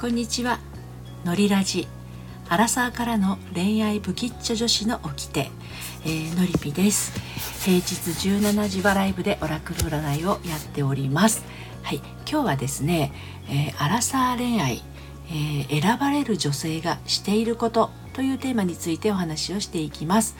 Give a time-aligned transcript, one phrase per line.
[0.00, 0.60] こんにちは。
[1.26, 1.86] のりラジ。
[2.48, 5.50] アラサーからの恋愛不吉祥女子の掟、
[6.06, 7.12] えー、のりぴです。
[7.62, 7.80] 平日
[8.40, 11.44] 17時はライブでオラクル占いをやっております。
[11.82, 11.96] はい。
[12.26, 13.12] 今日はですね、
[13.50, 14.82] えー、アラサー恋愛、
[15.28, 20.34] えー、選ばれる女性がしていることというテーマについてお話をしていきます。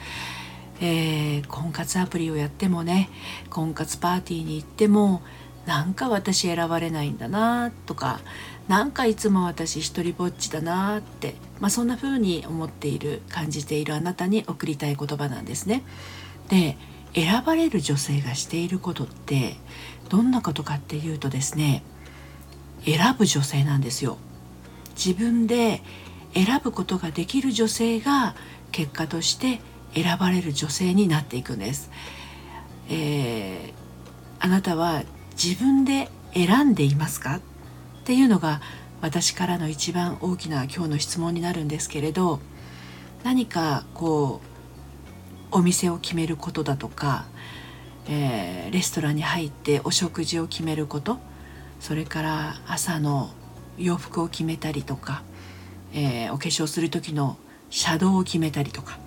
[0.81, 3.11] えー、婚活アプリをやってもね
[3.51, 5.21] 婚活パーティーに行っても
[5.67, 8.21] なんか私選ばれないんだなとか
[8.71, 15.83] なんかいつも私一人ぼっちだなって、まあ、そんな風に思っている感じているあなたに送りたい言葉なんですね。
[16.49, 16.77] で
[17.13, 19.57] 選ばれる女性がしていることって
[20.09, 21.83] どんなことかっていうとですね
[22.85, 24.19] 選ぶ女性なんですよ。
[24.91, 25.83] 自分で
[26.33, 28.37] 選ぶことができる女性が
[28.71, 29.61] 結果として
[29.95, 31.91] 選ばれる女性になっていくんです。
[32.89, 35.03] えー、あなたは
[35.33, 37.41] 自分で選んでいますか？
[38.01, 38.61] っていうのが
[39.01, 42.41] 私からの一番大きな今日の質問になるんですけれど
[43.25, 44.41] 何かこ
[45.53, 47.27] うお店を決めることだとか、
[48.09, 51.19] えー、レストランに入ってお食事を決めること
[51.81, 53.31] それから朝の
[53.79, 55.23] 洋服を決めたりとか、
[55.95, 57.37] えー、お化粧する時の
[57.71, 58.99] シャドウを決めたりとか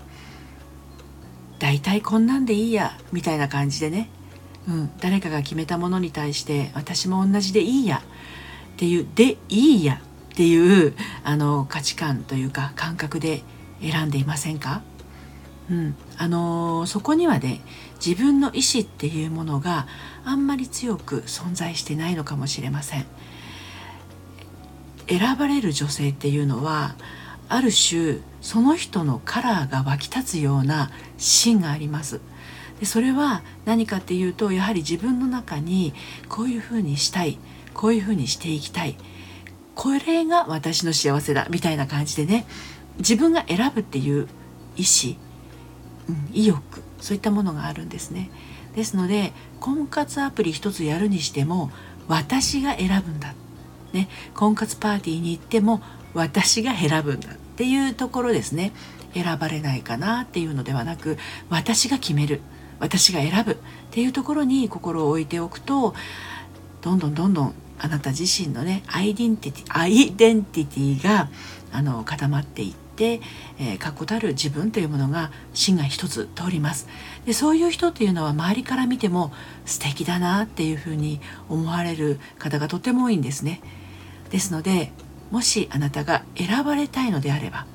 [1.60, 4.10] 大体こんなんでいいやみたいな感じでね。
[4.68, 8.02] うん、誰かが決めたものに対して私も同じでいいや
[8.74, 10.02] っていうでいいや
[10.34, 10.94] っていう
[11.24, 13.44] あの価値観というか感覚で
[13.82, 14.82] 選んでいませんか、
[15.70, 17.62] うん、あのそこにはね
[18.04, 19.88] 自分の意思っていうものが
[20.26, 23.06] あんまり強く存在してないのかもしれません。
[25.08, 26.96] 選ばれる女性っていうのは
[27.50, 32.22] ある種その人のカラーが湧き立つような芯があります。
[32.80, 35.94] でそれは何かっていうとやはり自分の中に
[36.28, 37.38] こういうふうにしたい。
[37.74, 38.96] こういうふうにしていきたい。
[39.76, 42.46] これが私の幸せだみたいな感じでね
[43.00, 44.28] 自分が選ぶっていう
[44.78, 45.16] 意思、
[46.08, 48.30] うん、意欲そういったものがあるんですね。
[48.76, 51.72] ですので婚活アプリ一つやるにしても
[52.08, 53.34] 私が選ぶんだ、
[53.94, 55.82] ね、婚活パーティーに行っても
[56.14, 58.74] 私が選ぶんだっていうところですね。
[59.14, 61.18] 選ばれないかなっていうのではなく
[61.50, 62.42] 私が決める。
[62.80, 63.56] 私が選ぶっ
[63.92, 65.94] ていうところに心を置いておくと
[66.82, 71.30] どんどんどんどんあなた自身のねアイデンティティアイデンティティが
[71.72, 73.20] あの固まっていって、
[73.60, 76.88] えー、確固たる自分というものが芯が一つ通ります。
[77.26, 79.34] でそういう人っていうのは周りから見ても
[79.66, 81.20] 素敵だなっていうふうに
[81.50, 83.62] 思われる方がとても多いんですね。
[84.30, 84.92] ですので
[85.32, 87.66] もしあなたが選ばれたいのであれば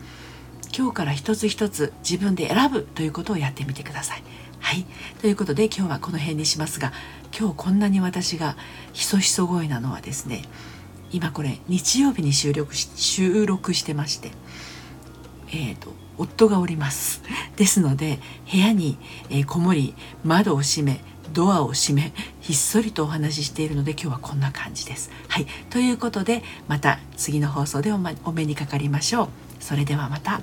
[0.77, 4.23] 今日から一つ一つ自分で選ぶということをやってみてください。
[4.69, 4.85] はい
[5.23, 6.93] ということで今日はこの辺にしますが
[7.35, 8.55] 今日こんなに私が
[8.93, 10.43] ひそひそ声なのはですね
[11.11, 14.31] 今これ日曜日に収録し収録してまして
[15.49, 17.23] えーと、夫がおります
[17.57, 18.19] ですので
[18.53, 18.99] 部屋に、
[19.31, 21.01] えー、こもり窓を閉め
[21.33, 22.13] ドアを閉め
[22.43, 25.11] ひっそりとお話ししているので今日はこんな感じです。
[25.29, 29.29] はいということでまた次の放送で,、お目にかかりましょう。
[29.61, 30.43] それではまた。